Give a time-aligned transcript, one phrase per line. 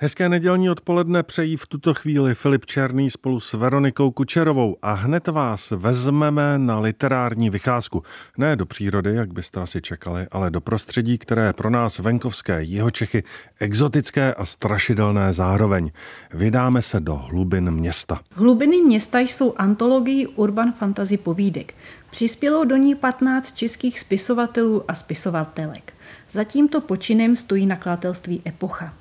[0.00, 5.28] Hezké nedělní odpoledne přejí v tuto chvíli Filip Černý spolu s Veronikou Kučerovou a hned
[5.28, 8.02] vás vezmeme na literární vycházku.
[8.36, 12.62] Ne do přírody, jak byste asi čekali, ale do prostředí, které je pro nás venkovské
[12.62, 13.24] Jihočechy
[13.60, 15.90] exotické a strašidelné zároveň.
[16.34, 18.20] Vydáme se do hlubin města.
[18.32, 21.74] Hlubiny města jsou antologií urban fantasy povídek.
[22.10, 25.92] Přispělo do ní 15 českých spisovatelů a spisovatelek.
[26.30, 28.94] Za tímto počinem stojí nakladatelství Epocha.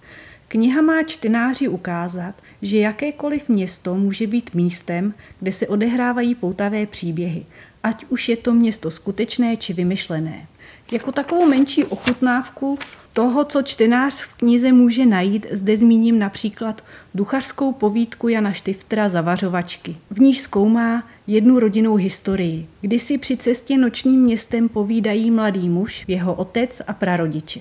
[0.50, 7.46] Kniha má čtenáři ukázat, že jakékoliv město může být místem, kde se odehrávají poutavé příběhy,
[7.84, 10.48] ať už je to město skutečné či vymyšlené.
[10.92, 12.80] Jako takovou menší ochutnávku
[13.14, 16.84] toho, co čtenář v knize může najít, zde zmíním například
[17.16, 19.96] duchařskou povídku Jana Štiftra Zavařovačky.
[20.12, 26.06] V níž zkoumá jednu rodinnou historii, kdy si při cestě nočním městem povídají mladý muž,
[26.08, 27.60] jeho otec a prarodiče.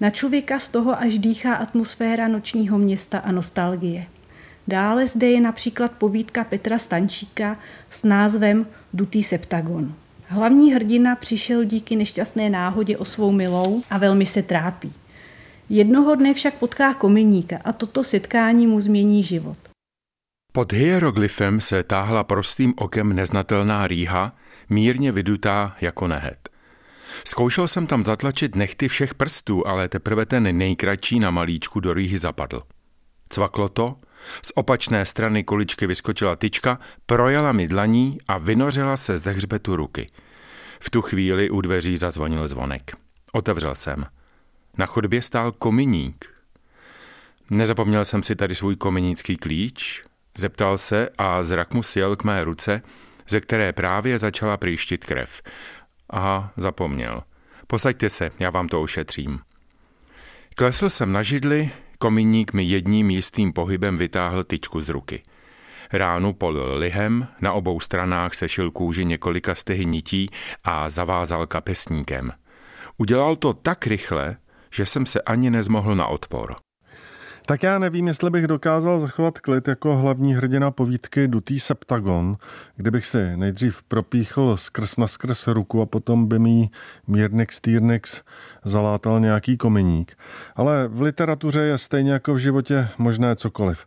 [0.00, 4.04] Na člověka z toho až dýchá atmosféra nočního města a nostalgie.
[4.68, 7.54] Dále zde je například povídka Petra Stančíka
[7.90, 9.94] s názvem Dutý septagon.
[10.28, 14.92] Hlavní hrdina přišel díky nešťastné náhodě o svou milou a velmi se trápí.
[15.68, 19.58] Jednoho dne však potká kominíka a toto setkání mu změní život.
[20.52, 24.36] Pod hieroglyfem se táhla prostým okem neznatelná rýha,
[24.70, 26.55] mírně vydutá jako nehet.
[27.24, 32.18] Zkoušel jsem tam zatlačit nechty všech prstů, ale teprve ten nejkratší na malíčku do rýhy
[32.18, 32.62] zapadl.
[33.28, 33.96] Cvaklo to,
[34.42, 40.06] z opačné strany kuličky vyskočila tyčka, projela mi dlaní a vynořila se ze hřbetu ruky.
[40.80, 42.96] V tu chvíli u dveří zazvonil zvonek.
[43.32, 44.06] Otevřel jsem.
[44.78, 46.30] Na chodbě stál kominík.
[47.50, 50.02] Nezapomněl jsem si tady svůj kominícký klíč,
[50.38, 52.82] zeptal se a zrak mu sjel k mé ruce,
[53.28, 55.42] ze které právě začala příštit krev.
[56.10, 57.22] Aha, zapomněl.
[57.66, 59.40] Posaďte se, já vám to ušetřím.
[60.54, 65.22] Klesl jsem na židli, komíník mi jedním jistým pohybem vytáhl tyčku z ruky.
[65.92, 70.30] Ránu polil lihem, na obou stranách sešil kůži několika stehy nití
[70.64, 72.32] a zavázal kapesníkem.
[72.96, 74.36] Udělal to tak rychle,
[74.70, 76.56] že jsem se ani nezmohl na odpor.
[77.48, 82.36] Tak já nevím, jestli bych dokázal zachovat klid jako hlavní hrdina povídky Dutý septagon,
[82.76, 86.70] kdybych si nejdřív propíchl skrz na skrz ruku a potom by mi
[87.06, 88.22] Mírnix Týrnix
[88.64, 90.16] zalátal nějaký kominík.
[90.56, 93.86] Ale v literatuře je stejně jako v životě možné cokoliv.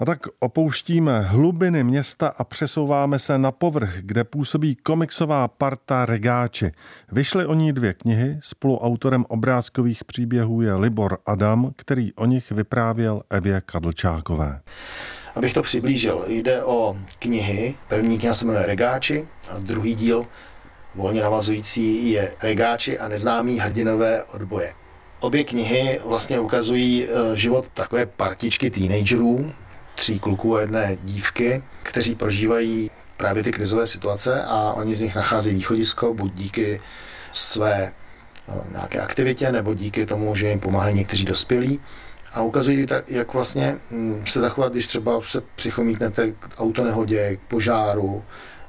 [0.00, 6.72] A tak opouštíme hlubiny města a přesouváme se na povrch, kde působí komiksová parta Regáči.
[7.12, 13.22] Vyšly o ní dvě knihy, spoluautorem obrázkových příběhů je Libor Adam, který o nich vyprávěl
[13.30, 14.60] Evě Kadlčákové.
[15.34, 17.74] Abych to přiblížil, jde o knihy.
[17.88, 20.26] První kniha se jmenuje Regáči a druhý díl,
[20.94, 24.74] volně navazující, je Regáči a neznámí hrdinové odboje.
[25.20, 29.52] Obě knihy vlastně ukazují eh, život takové partičky teenagerů,
[29.98, 35.14] tří kluků a jedné dívky, kteří prožívají právě ty krizové situace a oni z nich
[35.14, 36.80] nacházejí východisko, buď díky
[37.32, 37.92] své
[38.48, 41.80] no, nějaké aktivitě, nebo díky tomu, že jim pomáhají někteří dospělí.
[42.32, 48.24] A ukazují, jak vlastně mm, se zachovat, když třeba se přichomítnete k autonehodě, k požáru,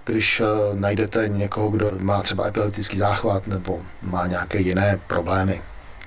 [0.06, 5.62] když eh, najdete někoho, kdo má třeba epileptický záchvat nebo má nějaké jiné problémy.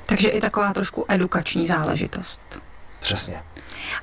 [0.07, 2.41] Takže i taková trošku edukační záležitost.
[3.03, 3.43] Přesně.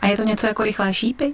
[0.01, 1.33] A je to něco jako rychlé šípy?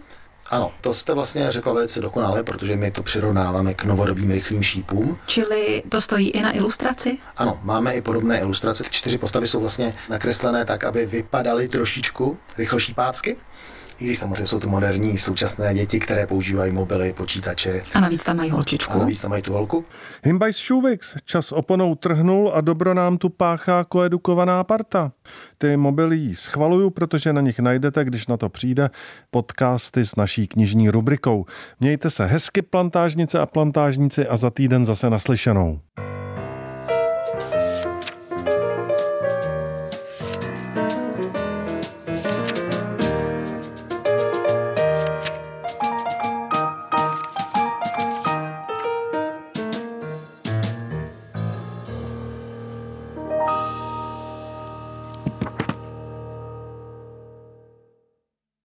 [0.49, 5.17] Ano, to jste vlastně řekla velice dokonale, protože my to přirovnáváme k novodobým rychlým šípům.
[5.25, 7.17] Čili to stojí i na ilustraci?
[7.37, 8.83] Ano, máme i podobné ilustrace.
[8.83, 13.37] Ty čtyři postavy jsou vlastně nakreslené tak, aby vypadaly trošičku rychlošípácky.
[13.99, 17.83] I když samozřejmě jsou to moderní současné děti, které používají mobily, počítače.
[17.93, 18.93] A navíc tam mají holčičku.
[18.93, 19.85] A navíc tam mají tu holku.
[20.23, 25.11] Himbajs Šuvix, čas oponou trhnul a dobro nám tu páchá koedukovaná parta.
[25.57, 28.89] Ty mobily schvaluju, protože na nich najdete, když na to přijde,
[29.31, 31.45] podcasty s naší knižní rubrikou.
[31.79, 35.79] Mějte se hezky plantážnice a plantážníci a za týden zase naslyšenou.